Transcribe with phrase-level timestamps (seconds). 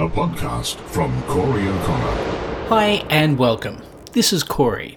[0.00, 2.68] a podcast from Corey O'Connor.
[2.68, 3.82] Hi and welcome.
[4.12, 4.96] This is Corey.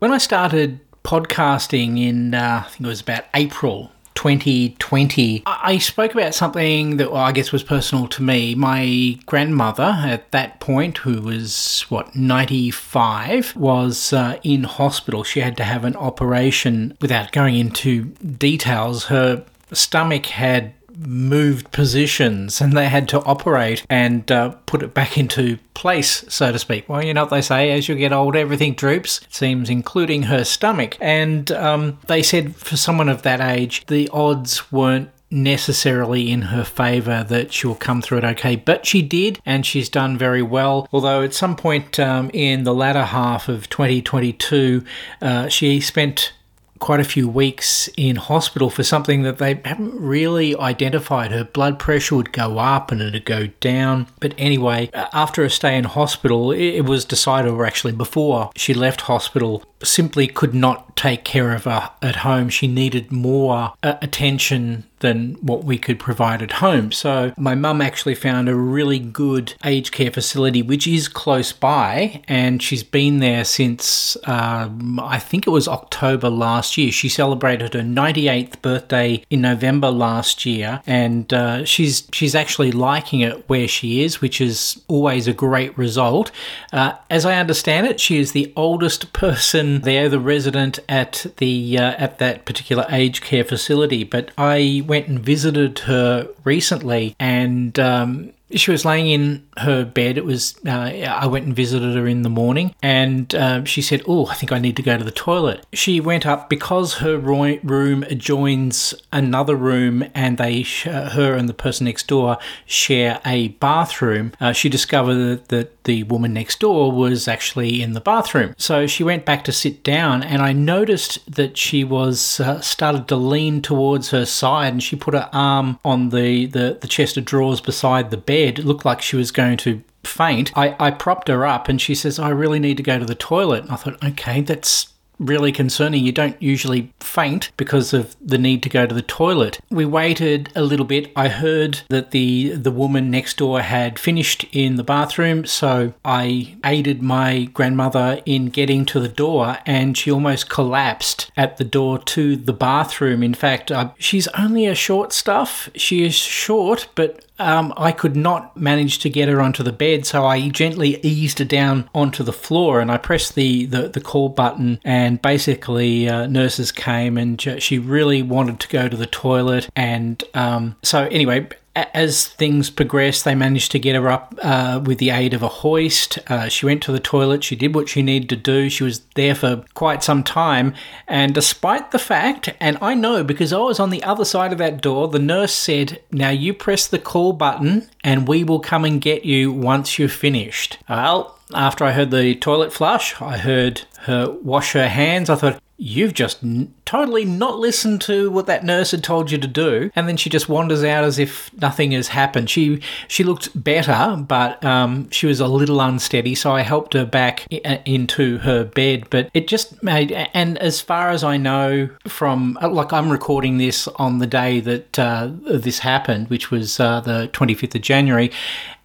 [0.00, 6.12] When I started podcasting in, uh, I think it was about April 2020, I spoke
[6.12, 8.54] about something that, well, I guess was personal to me.
[8.54, 15.24] My grandmother at that point, who was, what, 95, was uh, in hospital.
[15.24, 16.98] She had to have an operation.
[17.00, 18.04] Without going into
[18.36, 24.94] details, her stomach had moved positions and they had to operate and uh, put it
[24.94, 26.88] back into place, so to speak.
[26.88, 30.24] Well, you know what they say, as you get old, everything droops, it seems, including
[30.24, 30.96] her stomach.
[31.00, 36.64] And um, they said for someone of that age, the odds weren't necessarily in her
[36.64, 40.88] favour that she'll come through it okay, but she did, and she's done very well.
[40.92, 44.84] Although at some point um, in the latter half of 2022,
[45.20, 46.32] uh, she spent
[46.78, 51.30] quite a few weeks in hospital for something that they haven't really identified.
[51.32, 54.06] Her blood pressure would go up and it'd go down.
[54.20, 59.02] But anyway, after a stay in hospital, it was decided, or actually before she left
[59.02, 62.48] hospital, simply could not take care of her at home.
[62.48, 66.90] She needed more uh, attention than what we could provide at home.
[66.90, 72.22] So my mum actually found a really good aged care facility, which is close by,
[72.26, 76.90] and she's been there since um, I think it was October last year.
[76.90, 83.20] She celebrated her 98th birthday in November last year, and uh, she's she's actually liking
[83.20, 86.30] it where she is, which is always a great result.
[86.72, 91.78] Uh, as I understand it, she is the oldest person there, the resident at the
[91.78, 94.04] uh, at that particular aged care facility.
[94.04, 100.18] But I went and visited her recently, and um, she was laying in her bed.
[100.18, 104.02] It was uh, I went and visited her in the morning, and uh, she said,
[104.06, 107.18] "Oh, I think I need to go to the toilet." She went up because her
[107.18, 113.20] ro- room adjoins another room, and they sh- her and the person next door share
[113.24, 114.32] a bathroom.
[114.40, 118.86] Uh, she discovered that, that the woman next door was actually in the bathroom, so
[118.86, 123.16] she went back to sit down, and I noticed that she was uh, started to
[123.16, 127.24] lean towards her side, and she put her arm on the, the the chest of
[127.24, 128.43] drawers beside the bed.
[128.52, 130.52] Looked like she was going to faint.
[130.56, 133.14] I, I propped her up and she says, I really need to go to the
[133.14, 133.64] toilet.
[133.64, 136.04] And I thought, okay, that's really concerning.
[136.04, 139.60] You don't usually faint because of the need to go to the toilet.
[139.70, 141.12] We waited a little bit.
[141.16, 146.56] I heard that the the woman next door had finished in the bathroom, so I
[146.64, 151.98] aided my grandmother in getting to the door and she almost collapsed at the door
[151.98, 153.22] to the bathroom.
[153.22, 155.68] In fact, uh, she's only a short stuff.
[155.74, 160.06] She is short, but um, I could not manage to get her onto the bed,
[160.06, 164.00] so I gently eased her down onto the floor and I pressed the, the, the
[164.00, 164.80] call button.
[164.84, 169.68] And basically, uh, nurses came and she really wanted to go to the toilet.
[169.74, 174.98] And um, so, anyway, as things progressed, they managed to get her up uh, with
[174.98, 176.18] the aid of a hoist.
[176.28, 177.42] Uh, she went to the toilet.
[177.42, 178.70] She did what she needed to do.
[178.70, 180.74] She was there for quite some time.
[181.08, 184.58] And despite the fact, and I know because I was on the other side of
[184.58, 188.84] that door, the nurse said, Now you press the call button and we will come
[188.84, 190.78] and get you once you're finished.
[190.88, 195.28] Well, after I heard the toilet flush, I heard her wash her hands.
[195.28, 199.38] I thought, You've just n- totally not listened to what that nurse had told you
[199.38, 202.48] to do, and then she just wanders out as if nothing has happened.
[202.48, 207.04] She she looked better, but um, she was a little unsteady, so I helped her
[207.04, 209.08] back I- into her bed.
[209.10, 213.88] But it just made, and as far as I know, from like I'm recording this
[213.96, 218.30] on the day that uh, this happened, which was uh, the 25th of January,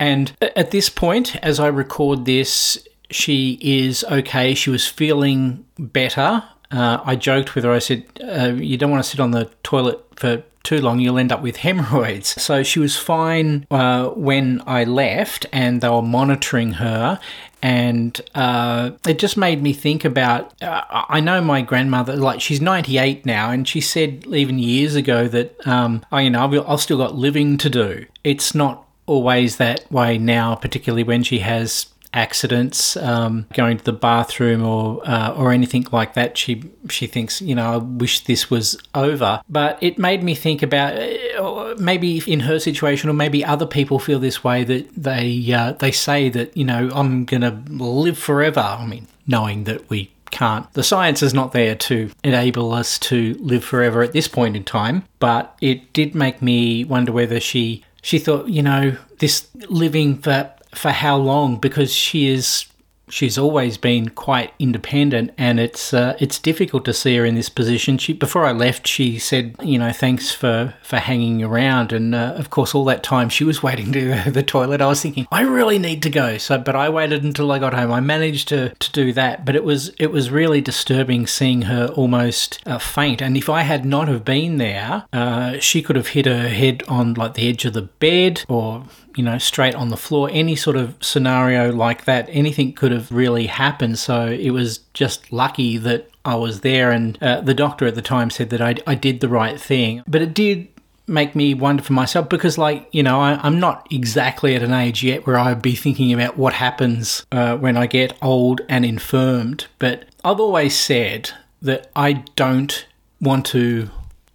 [0.00, 2.78] and at this point, as I record this,
[3.10, 4.54] she is okay.
[4.54, 6.44] She was feeling better.
[6.70, 7.72] Uh, I joked with her.
[7.72, 11.00] I said, uh, "You don't want to sit on the toilet for too long.
[11.00, 15.88] You'll end up with hemorrhoids." So she was fine uh, when I left, and they
[15.88, 17.20] were monitoring her.
[17.60, 20.62] And uh, it just made me think about.
[20.62, 24.94] Uh, I know my grandmother, like she's ninety eight now, and she said even years
[24.94, 28.04] ago that, um, oh, you know, I've, I've still got living to do.
[28.22, 33.92] It's not always that way now, particularly when she has accidents, um, going to the
[33.92, 36.36] bathroom or uh, or anything like that.
[36.38, 39.40] She she thinks, you know, I wish this was over.
[39.48, 43.98] But it made me think about uh, maybe in her situation, or maybe other people
[43.98, 48.60] feel this way that they uh, they say that you know I'm gonna live forever.
[48.60, 50.70] I mean, knowing that we can't.
[50.74, 54.64] The science is not there to enable us to live forever at this point in
[54.64, 60.18] time, but it did make me wonder whether she she thought, you know, this living
[60.18, 62.66] for for how long because she is
[63.10, 67.48] she's always been quite independent, and it's uh, it's difficult to see her in this
[67.48, 67.98] position.
[67.98, 72.34] She before I left, she said, you know, thanks for for hanging around, and uh,
[72.36, 74.80] of course, all that time she was waiting to the toilet.
[74.80, 77.74] I was thinking, I really need to go, so but I waited until I got
[77.74, 77.92] home.
[77.92, 81.88] I managed to to do that, but it was it was really disturbing seeing her
[81.88, 83.22] almost uh, faint.
[83.22, 86.82] And if I had not have been there, uh, she could have hit her head
[86.88, 88.84] on like the edge of the bed or
[89.18, 90.30] you know, straight on the floor.
[90.32, 93.98] Any sort of scenario like that, anything could have really happened.
[93.98, 96.92] So it was just lucky that I was there.
[96.92, 100.04] And uh, the doctor at the time said that I, I did the right thing.
[100.06, 100.68] But it did
[101.08, 104.72] make me wonder for myself because, like, you know, I, am not exactly at an
[104.72, 108.84] age yet where I'd be thinking about what happens uh, when I get old and
[108.84, 109.66] infirmed.
[109.80, 112.86] But I've always said that I don't
[113.20, 113.90] want to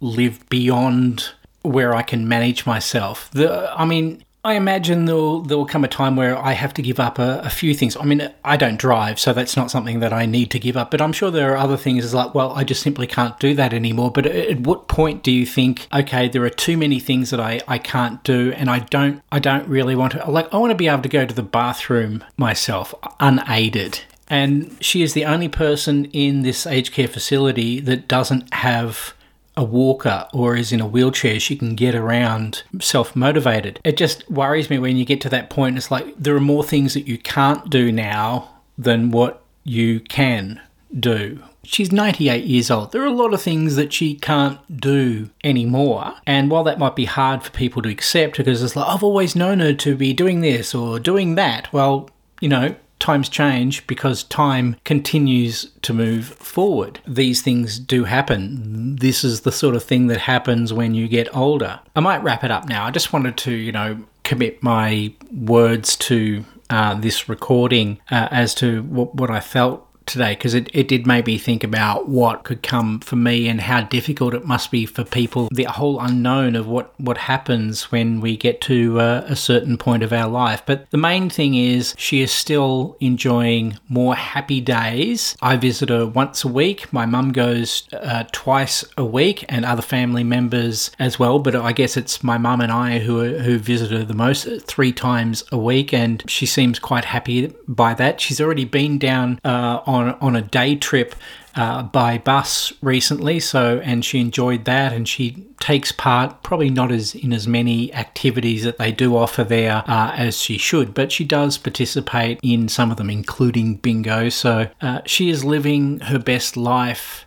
[0.00, 1.30] live beyond
[1.62, 3.30] where I can manage myself.
[3.30, 6.82] The, I mean, I imagine there'll there will come a time where I have to
[6.82, 7.96] give up a, a, few things.
[7.96, 10.90] I mean, I don't drive, so that's not something that I need to give up.
[10.90, 12.12] But I'm sure there are other things.
[12.12, 14.10] Like, well, I just simply can't do that anymore.
[14.10, 17.62] But at what point do you think, okay, there are too many things that I,
[17.66, 20.76] I can't do, and I don't I don't really want to like I want to
[20.76, 24.00] be able to go to the bathroom myself unaided.
[24.28, 29.14] And she is the only person in this aged care facility that doesn't have
[29.56, 33.80] a walker or is in a wheelchair, she can get around self motivated.
[33.84, 35.76] It just worries me when you get to that point.
[35.76, 40.60] It's like there are more things that you can't do now than what you can
[40.98, 41.42] do.
[41.62, 42.92] She's 98 years old.
[42.92, 46.14] There are a lot of things that she can't do anymore.
[46.26, 49.34] And while that might be hard for people to accept because it's like, I've always
[49.34, 52.10] known her to be doing this or doing that, well,
[52.40, 52.74] you know,
[53.04, 57.00] times change because time continues to move forward.
[57.06, 58.96] These things do happen.
[58.96, 61.80] This is the sort of thing that happens when you get older.
[61.94, 62.86] I might wrap it up now.
[62.86, 68.54] I just wanted to, you know, commit my words to uh, this recording uh, as
[68.54, 72.44] to what, what I felt today because it, it did make me think about what
[72.44, 75.48] could come for me and how difficult it must be for people.
[75.52, 80.02] The whole unknown of what what happens when we get to uh, a certain point
[80.02, 80.62] of our life.
[80.66, 85.36] But the main thing is she is still enjoying more happy days.
[85.40, 86.92] I visit her once a week.
[86.92, 91.38] My mum goes uh, twice a week and other family members as well.
[91.38, 94.92] But i guess it's my mum and i who who visit her the most three
[94.92, 95.92] times a week.
[95.92, 98.20] And she seems quite happy by that.
[98.20, 101.14] She's already been down uh, on on a day trip
[101.56, 106.90] uh, by bus recently, so and she enjoyed that, and she takes part probably not
[106.90, 111.12] as in as many activities that they do offer there uh, as she should, but
[111.12, 114.28] she does participate in some of them, including bingo.
[114.28, 117.23] So uh, she is living her best life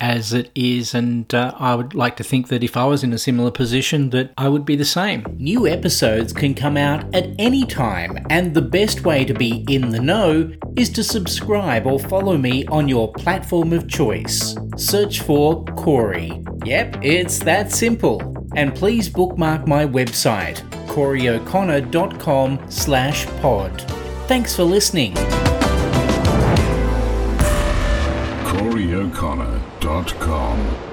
[0.00, 3.12] as it is, and uh, I would like to think that if I was in
[3.12, 5.24] a similar position, that I would be the same.
[5.38, 9.90] New episodes can come out at any time, and the best way to be in
[9.90, 14.56] the know is to subscribe or follow me on your platform of choice.
[14.76, 16.42] Search for Corey.
[16.64, 18.22] Yep, it's that simple.
[18.54, 23.80] And please bookmark my website, coreyoconnor.com slash pod.
[24.26, 25.14] Thanks for listening.
[29.10, 30.87] CoreyO'Connor.com